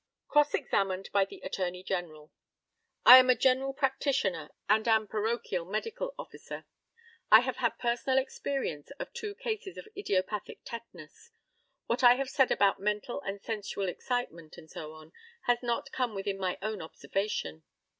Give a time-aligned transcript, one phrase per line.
[0.27, 2.31] Cross examined by the ATTORNEY GENERAL:
[3.05, 6.65] I am a general practitioner, and am parochial medical officer.
[7.31, 11.29] I have had personal experience of two cases of idiopathic tetanus.
[11.85, 16.15] What I have said about mental and sensual excitement, and so on, has not come
[16.15, 17.61] within my own observation.